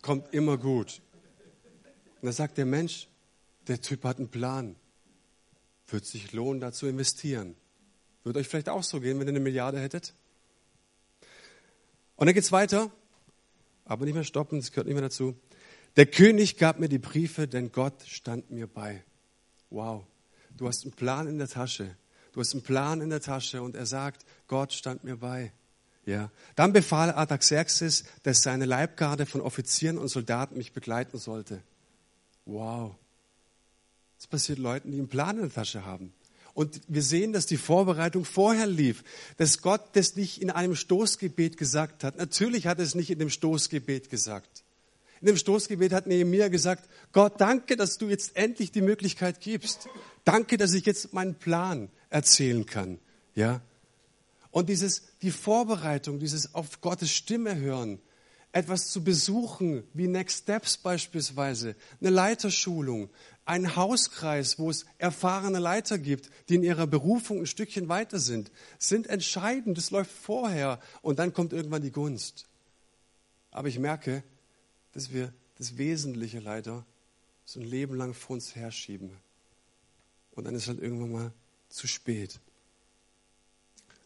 [0.00, 1.02] Kommt immer gut.
[2.22, 3.08] Und dann sagt der Mensch,
[3.68, 4.76] der Typ hat einen Plan.
[5.88, 7.54] Wird sich lohnen, da zu investieren.
[8.24, 10.14] Würde euch vielleicht auch so gehen, wenn ihr eine Milliarde hättet?
[12.16, 12.90] Und dann geht es weiter,
[13.84, 15.36] aber nicht mehr stoppen, das gehört nicht mehr dazu.
[15.96, 19.04] Der König gab mir die Briefe, denn Gott stand mir bei.
[19.68, 20.06] Wow,
[20.56, 21.94] du hast einen Plan in der Tasche.
[22.32, 25.52] Du hast einen Plan in der Tasche und er sagt, Gott stand mir bei.
[26.04, 26.30] Ja.
[26.56, 31.62] Dann befahl Artaxerxes, dass seine Leibgarde von Offizieren und Soldaten mich begleiten sollte.
[32.44, 32.94] Wow.
[34.16, 36.12] Das passiert Leuten, die einen Plan in der Tasche haben.
[36.54, 39.04] Und wir sehen, dass die Vorbereitung vorher lief,
[39.36, 42.18] dass Gott das nicht in einem Stoßgebet gesagt hat.
[42.18, 44.64] Natürlich hat er es nicht in dem Stoßgebet gesagt.
[45.20, 49.88] In dem Stoßgebet hat Nehemiah gesagt, Gott, danke, dass du jetzt endlich die Möglichkeit gibst.
[50.24, 52.98] Danke, dass ich jetzt meinen Plan erzählen kann.
[53.34, 53.62] Ja?
[54.50, 57.98] Und dieses, die Vorbereitung, dieses auf Gottes Stimme hören,
[58.52, 63.08] etwas zu besuchen, wie Next Steps beispielsweise, eine Leiterschulung,
[63.46, 68.52] ein Hauskreis, wo es erfahrene Leiter gibt, die in ihrer Berufung ein Stückchen weiter sind,
[68.78, 69.78] sind entscheidend.
[69.78, 72.46] Das läuft vorher und dann kommt irgendwann die Gunst.
[73.50, 74.22] Aber ich merke,
[74.92, 76.84] dass wir das Wesentliche leider
[77.46, 79.16] so ein Leben lang vor uns herschieben.
[80.32, 81.32] Und dann ist halt irgendwann mal
[81.72, 82.40] zu spät.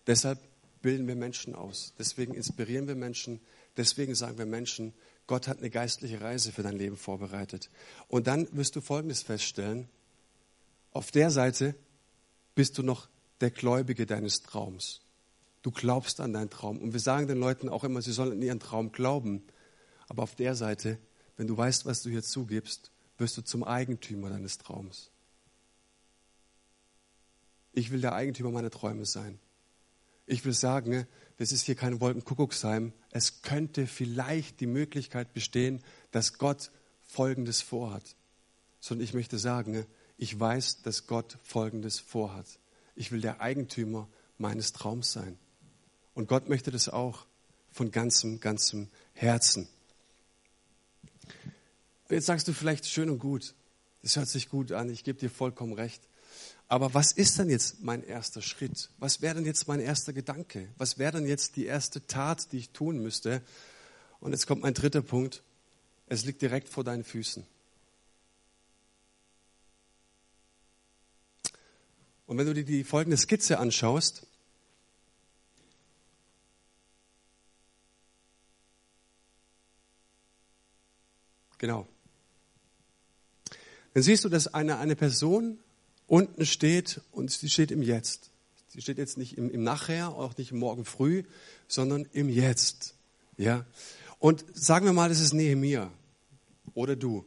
[0.06, 0.38] Deshalb
[0.82, 1.92] bilden wir Menschen aus.
[1.98, 3.40] Deswegen inspirieren wir Menschen.
[3.76, 4.94] Deswegen sagen wir Menschen,
[5.26, 7.70] Gott hat eine geistliche Reise für dein Leben vorbereitet.
[8.08, 9.88] Und dann wirst du Folgendes feststellen.
[10.92, 11.74] Auf der Seite
[12.54, 13.08] bist du noch
[13.40, 15.00] der Gläubige deines Traums.
[15.62, 16.78] Du glaubst an deinen Traum.
[16.78, 19.42] Und wir sagen den Leuten auch immer, sie sollen an ihren Traum glauben.
[20.08, 20.98] Aber auf der Seite,
[21.36, 25.10] wenn du weißt, was du hier zugibst, wirst du zum Eigentümer deines Traums.
[27.76, 29.38] Ich will der Eigentümer meiner Träume sein.
[30.24, 32.94] Ich will sagen, das ist hier kein Wolkenkuckucksheim.
[33.10, 36.70] Es könnte vielleicht die Möglichkeit bestehen, dass Gott
[37.02, 38.16] Folgendes vorhat.
[38.80, 39.84] Sondern ich möchte sagen,
[40.16, 42.46] ich weiß, dass Gott Folgendes vorhat.
[42.94, 44.08] Ich will der Eigentümer
[44.38, 45.38] meines Traums sein.
[46.14, 47.26] Und Gott möchte das auch
[47.70, 49.68] von ganzem, ganzem Herzen.
[52.08, 53.54] Jetzt sagst du vielleicht schön und gut.
[54.00, 54.88] Das hört sich gut an.
[54.88, 56.08] Ich gebe dir vollkommen recht.
[56.68, 58.90] Aber was ist denn jetzt mein erster Schritt?
[58.98, 60.68] Was wäre denn jetzt mein erster Gedanke?
[60.78, 63.42] Was wäre denn jetzt die erste Tat, die ich tun müsste?
[64.18, 65.44] Und jetzt kommt mein dritter Punkt.
[66.08, 67.46] Es liegt direkt vor deinen Füßen.
[72.26, 74.26] Und wenn du dir die folgende Skizze anschaust,
[81.58, 81.86] genau,
[83.94, 85.60] dann siehst du, dass eine, eine Person
[86.06, 88.30] unten steht und sie steht im Jetzt.
[88.68, 91.24] Sie steht jetzt nicht im, im Nachher, auch nicht morgen früh,
[91.68, 92.94] sondern im Jetzt.
[93.36, 93.64] Ja?
[94.18, 95.90] Und sagen wir mal, das ist Nehemia
[96.74, 97.24] oder du.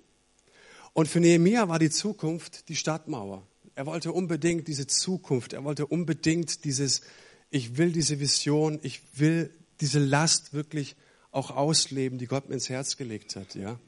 [0.93, 3.45] Und für Nehemia war die Zukunft die Stadtmauer.
[3.75, 7.01] Er wollte unbedingt diese Zukunft, er wollte unbedingt dieses,
[7.49, 10.95] ich will diese Vision, ich will diese Last wirklich
[11.31, 13.55] auch ausleben, die Gott mir ins Herz gelegt hat.
[13.55, 13.79] Ja?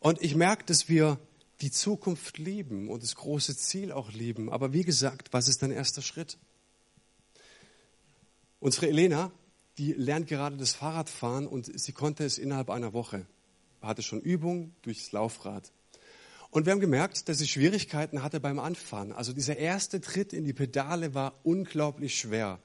[0.00, 1.18] Und ich merke, dass wir
[1.62, 4.50] die Zukunft lieben und das große Ziel auch lieben.
[4.50, 6.36] Aber wie gesagt, was ist dein erster Schritt?
[8.58, 9.30] Unsere Elena,
[9.78, 13.26] die lernt gerade das Fahrradfahren und sie konnte es innerhalb einer Woche.
[13.80, 15.72] Hatte schon Übung durchs Laufrad.
[16.50, 19.12] Und wir haben gemerkt, dass sie Schwierigkeiten hatte beim Anfahren.
[19.12, 22.58] Also dieser erste Tritt in die Pedale war unglaublich schwer.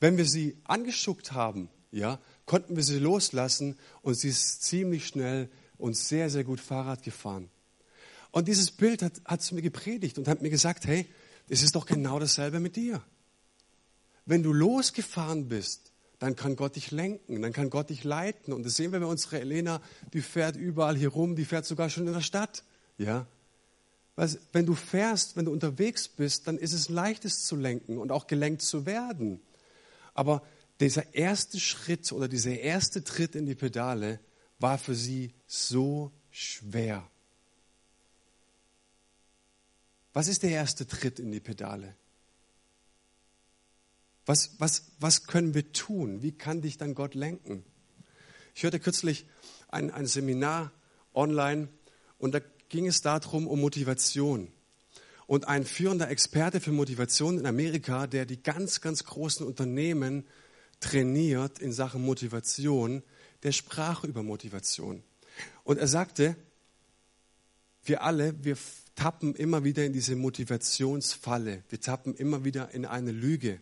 [0.00, 5.48] Wenn wir sie angeschuckt haben, ja, konnten wir sie loslassen und sie ist ziemlich schnell
[5.78, 7.48] und sehr, sehr gut Fahrrad gefahren.
[8.32, 11.06] Und dieses Bild hat, hat zu mir gepredigt und hat mir gesagt, hey,
[11.48, 13.02] es ist doch genau dasselbe mit dir.
[14.24, 18.52] Wenn du losgefahren bist, dann kann Gott dich lenken, dann kann Gott dich leiten.
[18.52, 19.80] Und das sehen wir bei unserer Elena,
[20.12, 22.62] die fährt überall hier rum, die fährt sogar schon in der Stadt.
[22.98, 23.26] Ja?
[24.16, 28.12] Weil, wenn du fährst, wenn du unterwegs bist, dann ist es leichtes zu lenken und
[28.12, 29.40] auch gelenkt zu werden.
[30.12, 30.42] Aber
[30.78, 34.20] dieser erste Schritt oder dieser erste Tritt in die Pedale
[34.58, 37.08] war für sie so schwer.
[40.12, 41.94] Was ist der erste Tritt in die Pedale?
[44.26, 46.22] Was, was, was können wir tun?
[46.22, 47.64] Wie kann dich dann Gott lenken?
[48.54, 49.26] Ich hörte kürzlich
[49.68, 50.72] ein, ein Seminar
[51.14, 51.68] online
[52.18, 54.52] und da ging es darum, um Motivation.
[55.26, 60.26] Und ein führender Experte für Motivation in Amerika, der die ganz, ganz großen Unternehmen
[60.80, 63.02] trainiert in Sachen Motivation,
[63.42, 65.02] der sprach über Motivation.
[65.62, 66.36] Und er sagte,
[67.84, 68.56] wir alle, wir
[68.94, 71.62] tappen immer wieder in diese Motivationsfalle.
[71.68, 73.60] Wir tappen immer wieder in eine Lüge.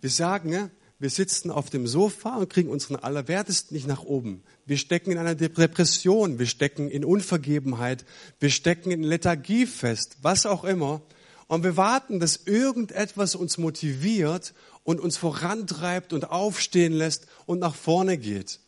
[0.00, 4.44] Wir sagen, wir sitzen auf dem Sofa und kriegen unseren Allerwertesten nicht nach oben.
[4.66, 8.04] Wir stecken in einer Depression, wir stecken in Unvergebenheit,
[8.38, 11.02] wir stecken in Lethargie fest, was auch immer.
[11.48, 17.74] Und wir warten, dass irgendetwas uns motiviert und uns vorantreibt und aufstehen lässt und nach
[17.74, 18.60] vorne geht.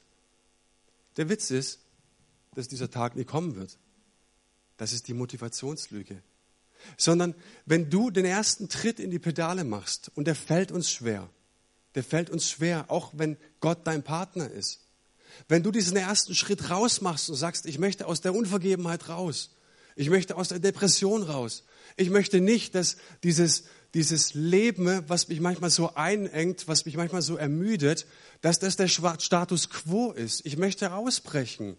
[1.17, 1.79] Der Witz ist,
[2.55, 3.79] dass dieser Tag nie kommen wird.
[4.77, 6.23] Das ist die Motivationslüge.
[6.97, 7.35] Sondern
[7.65, 11.31] wenn du den ersten Tritt in die Pedale machst und der fällt uns schwer,
[11.95, 14.81] der fällt uns schwer, auch wenn Gott dein Partner ist.
[15.49, 19.51] Wenn du diesen ersten Schritt rausmachst und sagst, ich möchte aus der Unvergebenheit raus,
[19.97, 21.65] ich möchte aus der Depression raus,
[21.97, 27.23] ich möchte nicht, dass dieses, dieses Leben, was mich manchmal so einengt, was mich manchmal
[27.23, 28.07] so ermüdet,
[28.41, 30.45] dass das der Status quo ist.
[30.45, 31.77] Ich möchte ausbrechen.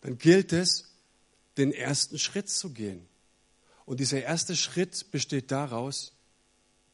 [0.00, 0.95] Dann gilt es,
[1.56, 3.06] den ersten Schritt zu gehen.
[3.84, 6.12] Und dieser erste Schritt besteht daraus,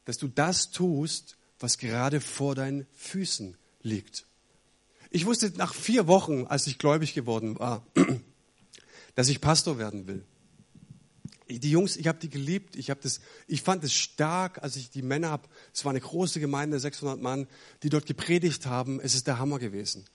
[0.05, 4.25] dass du das tust, was gerade vor deinen Füßen liegt.
[5.09, 7.85] Ich wusste nach vier Wochen, als ich gläubig geworden war,
[9.15, 10.23] dass ich Pastor werden will.
[11.49, 14.89] Die Jungs, ich habe die geliebt, ich, hab das, ich fand es stark, als ich
[14.89, 17.47] die Männer habe, es war eine große Gemeinde, 600 Mann,
[17.83, 20.05] die dort gepredigt haben, es ist der Hammer gewesen.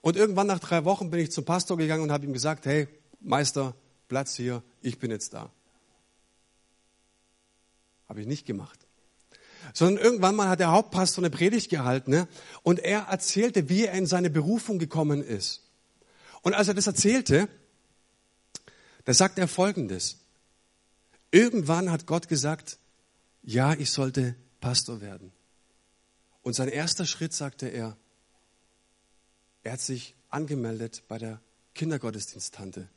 [0.00, 2.88] Und irgendwann nach drei Wochen bin ich zum Pastor gegangen und habe ihm gesagt, hey,
[3.24, 3.74] Meister,
[4.08, 5.50] Platz hier, ich bin jetzt da.
[8.08, 8.78] Habe ich nicht gemacht.
[9.72, 12.28] Sondern irgendwann mal hat der Hauptpastor eine Predigt gehalten ne?
[12.62, 15.62] und er erzählte, wie er in seine Berufung gekommen ist.
[16.42, 17.48] Und als er das erzählte,
[19.06, 20.18] da sagt er Folgendes.
[21.30, 22.78] Irgendwann hat Gott gesagt,
[23.42, 25.32] ja, ich sollte Pastor werden.
[26.42, 27.96] Und sein erster Schritt, sagte er,
[29.62, 31.40] er hat sich angemeldet bei der
[31.74, 32.88] Kindergottesdiensttante.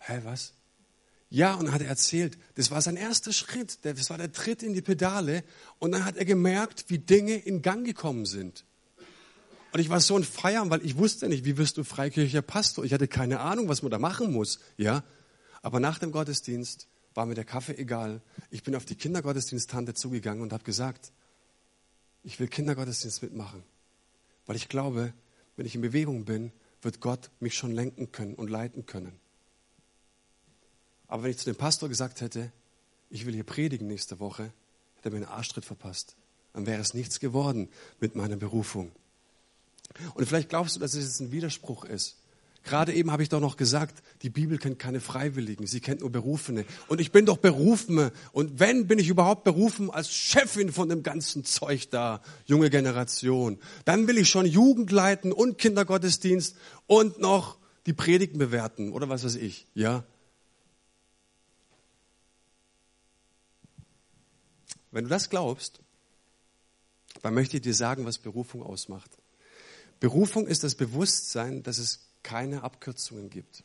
[0.00, 0.54] Hä, was?
[1.28, 4.74] Ja, und hat er erzählt, das war sein erster Schritt, das war der Tritt in
[4.74, 5.44] die Pedale.
[5.78, 8.64] Und dann hat er gemerkt, wie Dinge in Gang gekommen sind.
[9.72, 12.84] Und ich war so ein Feiern, weil ich wusste nicht, wie wirst du freikirchlicher Pastor?
[12.84, 14.58] Ich hatte keine Ahnung, was man da machen muss.
[14.76, 15.04] Ja,
[15.62, 18.20] aber nach dem Gottesdienst war mir der Kaffee egal.
[18.50, 21.12] Ich bin auf die Kindergottesdiensttante zugegangen und habe gesagt,
[22.24, 23.62] ich will Kindergottesdienst mitmachen,
[24.46, 25.14] weil ich glaube,
[25.56, 29.20] wenn ich in Bewegung bin, wird Gott mich schon lenken können und leiten können.
[31.10, 32.52] Aber wenn ich zu dem Pastor gesagt hätte,
[33.10, 34.52] ich will hier predigen nächste Woche,
[34.94, 36.14] hätte er mir einen Arschtritt verpasst.
[36.52, 37.68] Dann wäre es nichts geworden
[37.98, 38.92] mit meiner Berufung.
[40.14, 42.16] Und vielleicht glaubst du, dass es jetzt ein Widerspruch ist.
[42.62, 46.10] Gerade eben habe ich doch noch gesagt, die Bibel kennt keine Freiwilligen, sie kennt nur
[46.10, 46.64] Berufene.
[46.86, 48.12] Und ich bin doch berufen.
[48.30, 53.58] Und wenn, bin ich überhaupt berufen als Chefin von dem ganzen Zeug da, junge Generation.
[53.84, 56.54] Dann will ich schon Jugend leiten und Kindergottesdienst
[56.86, 60.04] und noch die Predigten bewerten oder was weiß ich, ja.
[64.90, 65.80] Wenn du das glaubst,
[67.22, 69.10] dann möchte ich dir sagen, was Berufung ausmacht.
[69.98, 73.64] Berufung ist das Bewusstsein, dass es keine Abkürzungen gibt.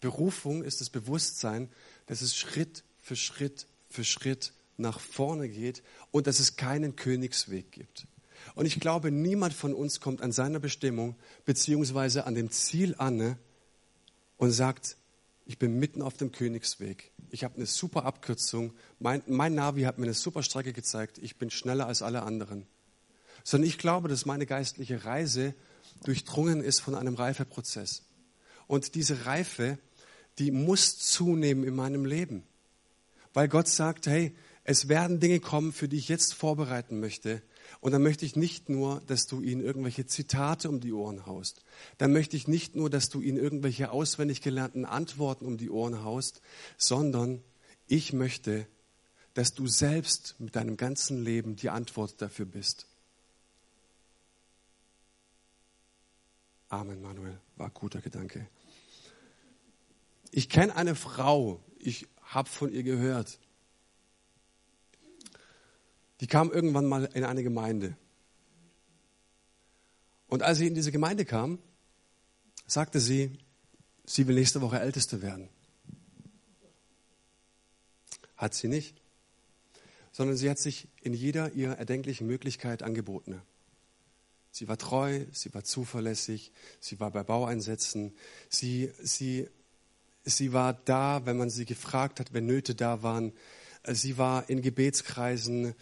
[0.00, 1.70] Berufung ist das Bewusstsein,
[2.06, 7.72] dass es Schritt für Schritt für Schritt nach vorne geht und dass es keinen Königsweg
[7.72, 8.06] gibt.
[8.54, 13.38] Und ich glaube, niemand von uns kommt an seiner Bestimmung beziehungsweise an dem Ziel an
[14.36, 14.96] und sagt,
[15.46, 17.12] ich bin mitten auf dem Königsweg.
[17.30, 18.72] Ich habe eine super Abkürzung.
[18.98, 21.18] Mein, mein Navi hat mir eine super Strecke gezeigt.
[21.18, 22.66] Ich bin schneller als alle anderen.
[23.44, 25.54] Sondern ich glaube, dass meine geistliche Reise
[26.04, 28.02] durchdrungen ist von einem Reifeprozess.
[28.66, 29.78] Und diese Reife,
[30.38, 32.42] die muss zunehmen in meinem Leben.
[33.32, 34.34] Weil Gott sagt, hey,
[34.64, 37.42] es werden Dinge kommen, für die ich jetzt vorbereiten möchte.
[37.86, 41.62] Und dann möchte ich nicht nur, dass du ihnen irgendwelche Zitate um die Ohren haust.
[41.98, 46.02] Dann möchte ich nicht nur, dass du ihnen irgendwelche auswendig gelernten Antworten um die Ohren
[46.02, 46.40] haust,
[46.76, 47.44] sondern
[47.86, 48.66] ich möchte,
[49.34, 52.88] dass du selbst mit deinem ganzen Leben die Antwort dafür bist.
[56.68, 57.38] Amen, Manuel.
[57.54, 58.48] War ein guter Gedanke.
[60.32, 63.38] Ich kenne eine Frau, ich habe von ihr gehört.
[66.20, 67.96] Die kam irgendwann mal in eine Gemeinde.
[70.28, 71.58] Und als sie in diese Gemeinde kam,
[72.66, 73.38] sagte sie,
[74.04, 75.48] sie will nächste Woche Älteste werden.
[78.36, 79.00] Hat sie nicht,
[80.12, 83.40] sondern sie hat sich in jeder ihrer erdenklichen Möglichkeit angeboten.
[84.50, 86.50] Sie war treu, sie war zuverlässig,
[86.80, 88.14] sie war bei Baueinsätzen,
[88.48, 89.48] sie, sie,
[90.24, 93.32] sie war da, wenn man sie gefragt hat, wenn Nöte da waren.
[93.86, 95.74] Sie war in Gebetskreisen,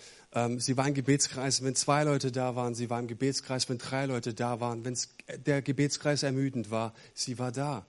[0.58, 4.06] sie war in Gebetskreisen, wenn zwei Leute da waren, sie war im Gebetskreis, wenn drei
[4.06, 4.98] Leute da waren, wenn
[5.46, 7.86] der Gebetskreis ermüdend war, sie war da.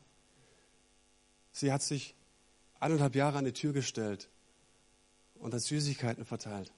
[1.51, 2.13] Sie hat sich
[2.79, 4.29] eineinhalb Jahre an die Tür gestellt
[5.39, 6.71] und hat Süßigkeiten verteilt.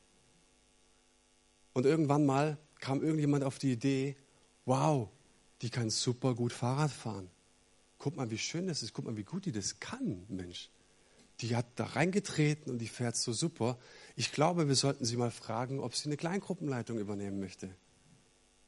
[1.74, 4.16] Und irgendwann mal kam irgendjemand auf die Idee,
[4.66, 5.10] wow,
[5.62, 7.30] die kann super gut Fahrrad fahren.
[7.98, 10.70] Guck mal, wie schön das ist, guck mal, wie gut die das kann, Mensch.
[11.42, 13.78] Die hat da reingetreten und die fährt so super.
[14.16, 17.70] Ich glaube, wir sollten sie mal fragen, ob sie eine Kleingruppenleitung übernehmen möchte.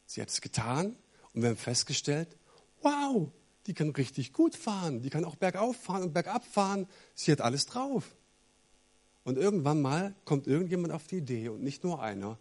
[0.06, 0.96] Sie hat es getan
[1.34, 2.36] und wir haben festgestellt,
[2.82, 3.32] wow,
[3.66, 5.02] die kann richtig gut fahren.
[5.02, 6.88] Die kann auch bergauf fahren und bergab fahren.
[7.16, 8.16] Sie hat alles drauf.
[9.24, 12.40] Und irgendwann mal kommt irgendjemand auf die Idee und nicht nur einer,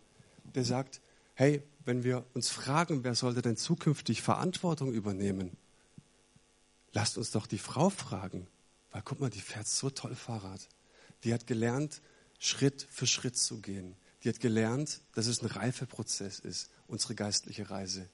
[0.55, 1.01] der sagt,
[1.35, 5.57] hey, wenn wir uns fragen, wer sollte denn zukünftig Verantwortung übernehmen,
[6.93, 8.47] lasst uns doch die Frau fragen,
[8.91, 10.69] weil guck mal, die fährt so toll Fahrrad.
[11.25, 12.01] Die hat gelernt,
[12.39, 13.97] Schritt für Schritt zu gehen.
[14.23, 18.09] Die hat gelernt, dass es ein Reifeprozess ist, unsere geistliche Reise.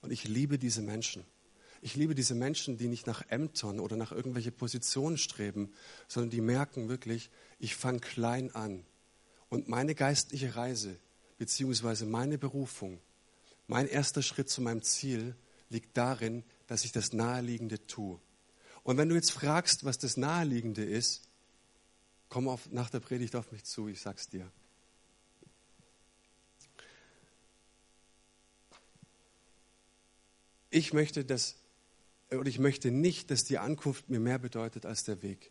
[0.00, 1.24] Und ich liebe diese Menschen.
[1.82, 5.72] Ich liebe diese Menschen, die nicht nach Ämtern oder nach irgendwelche Positionen streben,
[6.08, 8.84] sondern die merken wirklich, ich fange klein an.
[9.48, 10.98] Und meine geistliche Reise
[11.38, 13.00] beziehungsweise meine Berufung,
[13.66, 15.36] mein erster Schritt zu meinem Ziel
[15.68, 18.20] liegt darin, dass ich das Naheliegende tue.
[18.86, 21.22] Und wenn du jetzt fragst, was das Naheliegende ist,
[22.28, 24.48] komm auf, nach der Predigt auf mich zu, ich sag's dir.
[30.70, 31.56] Ich möchte das,
[32.30, 35.50] oder ich möchte nicht, dass die Ankunft mir mehr bedeutet als der Weg.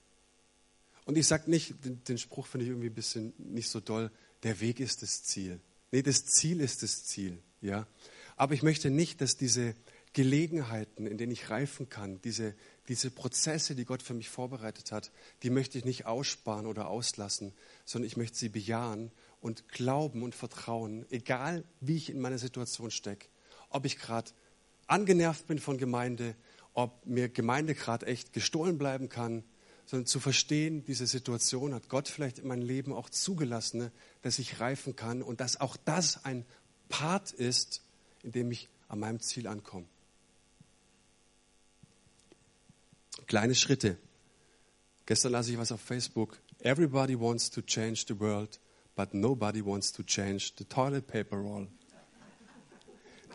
[1.04, 4.12] Und ich sage nicht, den, den Spruch finde ich irgendwie ein bisschen nicht so doll,
[4.44, 5.60] der Weg ist das Ziel.
[5.92, 7.86] Nee, das Ziel ist das Ziel, ja.
[8.38, 9.76] Aber ich möchte nicht, dass diese
[10.16, 12.56] Gelegenheiten, in denen ich reifen kann, diese,
[12.88, 15.12] diese Prozesse, die Gott für mich vorbereitet hat,
[15.44, 17.54] die möchte ich nicht aussparen oder auslassen,
[17.84, 19.12] sondern ich möchte sie bejahen
[19.42, 23.28] und glauben und vertrauen, egal wie ich in meiner Situation stecke.
[23.70, 24.32] Ob ich gerade
[24.88, 26.38] angenervt bin von Gemeinde,
[26.74, 29.44] ob mir Gemeinde gerade echt gestohlen bleiben kann,
[29.86, 33.92] sondern zu verstehen, diese Situation hat Gott vielleicht in meinem Leben auch zugelassen, ne,
[34.22, 36.46] dass ich reifen kann und dass auch das ein
[36.88, 37.84] Part ist,
[38.24, 39.88] in dem ich an meinem Ziel ankomme.
[43.28, 43.98] Kleine Schritte.
[45.06, 46.40] Gestern las ich was auf Facebook.
[46.60, 48.60] Everybody wants to change the world,
[48.96, 51.68] but nobody wants to change the toilet paper roll.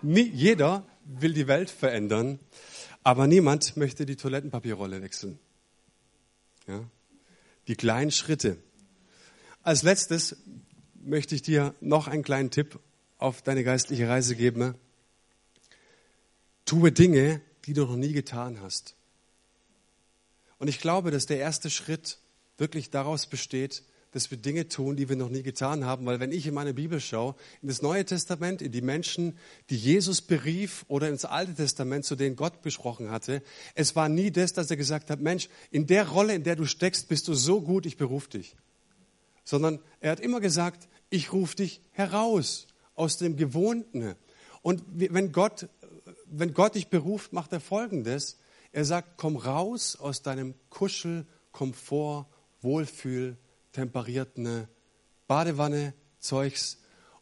[0.03, 2.39] Nie, jeder will die Welt verändern,
[3.03, 5.39] aber niemand möchte die Toilettenpapierrolle wechseln.
[6.67, 6.85] Ja?
[7.69, 8.57] Die kleinen Schritte.
[9.63, 10.37] Als letztes
[10.95, 12.79] möchte ich dir noch einen kleinen Tipp
[13.19, 14.75] auf deine geistliche Reise geben.
[16.65, 18.97] Tue Dinge, die du noch nie getan hast.
[20.61, 22.19] Und ich glaube, dass der erste Schritt
[22.59, 23.83] wirklich daraus besteht,
[24.13, 26.05] dass wir Dinge tun, die wir noch nie getan haben.
[26.05, 29.39] Weil wenn ich in meine Bibel schaue, in das Neue Testament, in die Menschen,
[29.71, 33.43] die Jesus berief oder ins Alte Testament, zu denen Gott besprochen hatte,
[33.75, 36.67] es war nie das, dass er gesagt hat, Mensch, in der Rolle, in der du
[36.67, 38.55] steckst, bist du so gut, ich beruf dich.
[39.45, 44.15] Sondern er hat immer gesagt, ich rufe dich heraus aus dem Gewohnten.
[44.61, 45.71] Und wenn Gott,
[46.27, 48.37] wenn Gott dich beruft, macht er Folgendes.
[48.73, 52.27] Er sagt, komm raus aus deinem Kuschel, Komfort,
[52.61, 53.37] Wohlfühl,
[53.73, 54.69] temperierten
[55.27, 56.79] Badewanne, Zeugs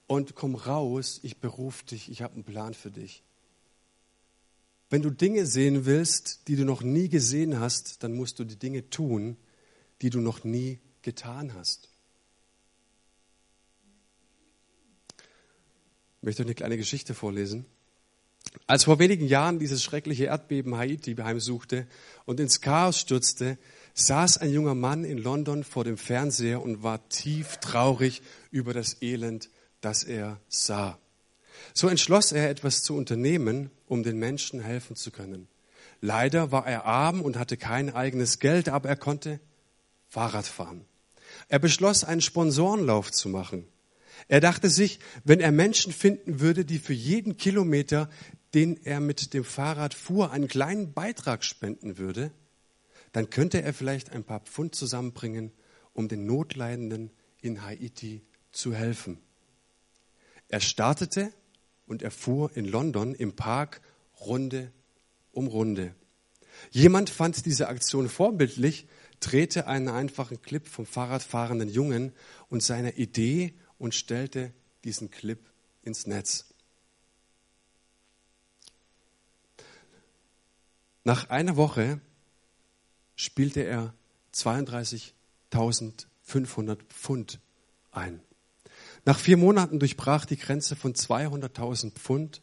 [0.07, 3.23] und komm raus, ich beruf dich, ich habe einen Plan für dich.
[4.91, 8.57] Wenn du Dinge sehen willst, die du noch nie gesehen hast, dann musst du die
[8.59, 9.37] Dinge tun,
[10.01, 11.91] die du noch nie getan hast.
[16.19, 17.67] Ich möchte euch eine kleine Geschichte vorlesen.
[18.67, 21.87] Als vor wenigen Jahren dieses schreckliche Erdbeben Haiti heimsuchte
[22.27, 23.59] und ins Chaos stürzte,
[23.95, 29.01] saß ein junger Mann in London vor dem Fernseher und war tief traurig über das
[29.03, 29.51] Elend,
[29.81, 30.99] das er sah.
[31.75, 35.49] So entschloss er, etwas zu unternehmen, um den Menschen helfen zu können.
[36.01, 39.41] Leider war er arm und hatte kein eigenes Geld, aber er konnte
[40.09, 40.85] Fahrrad fahren.
[41.49, 43.67] Er beschloss, einen Sponsorenlauf zu machen.
[44.29, 48.09] Er dachte sich, wenn er Menschen finden würde, die für jeden Kilometer,
[48.55, 52.31] den er mit dem Fahrrad fuhr, einen kleinen Beitrag spenden würde,
[53.13, 55.53] dann könnte er vielleicht ein paar Pfund zusammenbringen,
[55.93, 58.23] um den Notleidenden in Haiti
[58.53, 59.19] zu helfen.
[60.49, 61.33] Er startete
[61.87, 63.81] und er fuhr in London im Park
[64.21, 64.73] Runde
[65.33, 65.95] um Runde.
[66.71, 68.89] Jemand fand diese Aktion vorbildlich,
[69.21, 72.13] drehte einen einfachen Clip vom Fahrradfahrenden Jungen
[72.49, 74.53] und seiner Idee und stellte
[74.85, 75.41] diesen Clip
[75.83, 76.48] ins Netz.
[81.09, 82.01] Nach einer Woche
[83.17, 83.95] spielte er
[84.35, 87.41] 32.500 Pfund
[87.93, 88.21] ein.
[89.07, 92.43] Nach vier Monaten durchbrach die Grenze von 200.000 Pfund.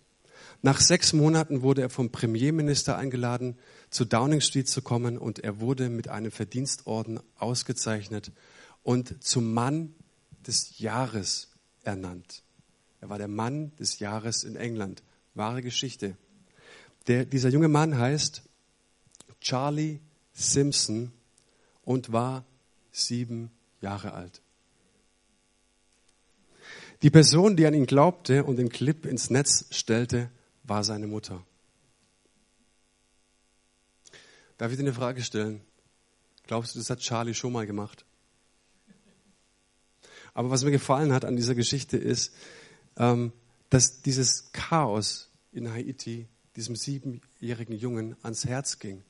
[0.64, 3.60] Nach sechs Monaten wurde er vom Premierminister eingeladen,
[3.92, 8.32] zu Downing Street zu kommen und er wurde mit einem Verdienstorden ausgezeichnet
[8.82, 9.94] und zum Mann
[10.48, 11.50] des Jahres
[11.84, 12.42] ernannt.
[13.00, 15.04] Er war der Mann des Jahres in England.
[15.36, 16.18] Wahre Geschichte.
[17.06, 18.42] Der, dieser junge Mann heißt
[19.46, 20.00] Charlie
[20.34, 21.14] Simpson
[21.84, 22.44] und war
[22.92, 24.42] sieben Jahre alt.
[27.04, 30.32] Die Person, die an ihn glaubte und den Clip ins Netz stellte,
[30.64, 31.46] war seine Mutter.
[34.58, 35.62] Darf ich dir eine Frage stellen?
[36.48, 38.04] Glaubst du, das hat Charlie schon mal gemacht?
[40.34, 42.34] Aber was mir gefallen hat an dieser Geschichte ist,
[42.98, 43.32] ähm,
[43.70, 49.04] dass dieses Chaos in Haiti diesem siebenjährigen Jungen ans Herz ging.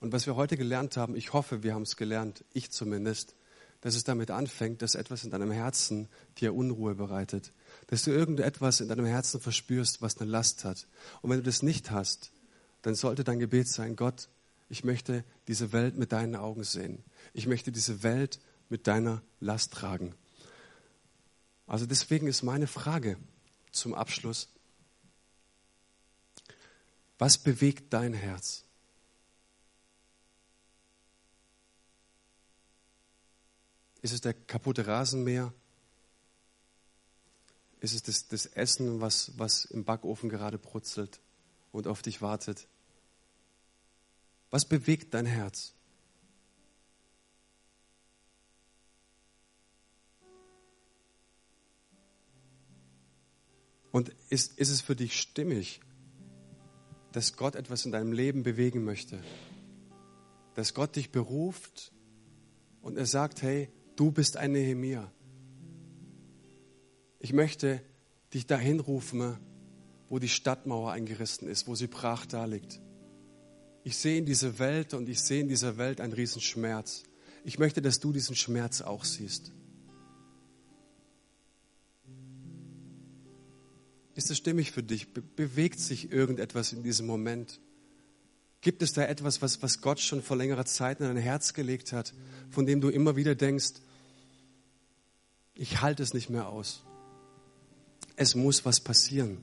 [0.00, 3.34] Und was wir heute gelernt haben, ich hoffe, wir haben es gelernt, ich zumindest,
[3.82, 7.52] dass es damit anfängt, dass etwas in deinem Herzen dir Unruhe bereitet.
[7.86, 10.86] Dass du irgendetwas in deinem Herzen verspürst, was eine Last hat.
[11.22, 12.32] Und wenn du das nicht hast,
[12.82, 14.28] dann sollte dein Gebet sein, Gott,
[14.68, 17.02] ich möchte diese Welt mit deinen Augen sehen.
[17.34, 18.38] Ich möchte diese Welt
[18.68, 20.14] mit deiner Last tragen.
[21.66, 23.16] Also deswegen ist meine Frage
[23.70, 24.48] zum Abschluss,
[27.18, 28.64] was bewegt dein Herz?
[34.02, 35.52] Ist es der kaputte Rasenmäher?
[37.80, 41.20] Ist es das, das Essen, was, was im Backofen gerade brutzelt
[41.72, 42.66] und auf dich wartet?
[44.50, 45.74] Was bewegt dein Herz?
[53.92, 55.80] Und ist, ist es für dich stimmig,
[57.12, 59.22] dass Gott etwas in deinem Leben bewegen möchte?
[60.54, 61.92] Dass Gott dich beruft
[62.82, 63.68] und er sagt, hey,
[64.00, 65.12] Du bist ein Nehemia.
[67.18, 67.82] Ich möchte
[68.32, 69.36] dich dahin rufen,
[70.08, 72.80] wo die Stadtmauer eingerissen ist, wo sie brach da liegt.
[73.84, 77.02] Ich sehe in dieser Welt und ich sehe in dieser Welt einen riesen Schmerz.
[77.44, 79.52] Ich möchte, dass du diesen Schmerz auch siehst.
[84.14, 85.12] Ist es stimmig für dich?
[85.12, 87.60] Be bewegt sich irgendetwas in diesem Moment?
[88.62, 91.92] Gibt es da etwas, was, was Gott schon vor längerer Zeit in dein Herz gelegt
[91.92, 92.14] hat,
[92.48, 93.74] von dem du immer wieder denkst,
[95.54, 96.82] ich halte es nicht mehr aus.
[98.16, 99.38] Es muss was passieren.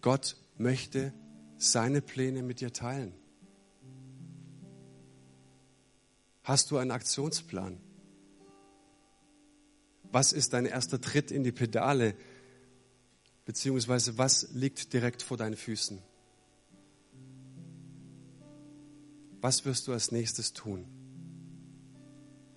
[0.00, 1.12] Gott möchte
[1.56, 3.14] seine Pläne mit dir teilen.
[6.42, 7.80] Hast du einen Aktionsplan?
[10.12, 12.14] Was ist dein erster Tritt in die Pedale?
[13.46, 15.98] Beziehungsweise was liegt direkt vor deinen Füßen?
[19.40, 20.86] Was wirst du als nächstes tun?